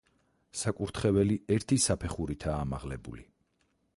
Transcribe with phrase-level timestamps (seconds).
[0.61, 3.27] საკურთხეველი ერთი საფეხურითაა ამაღლებული.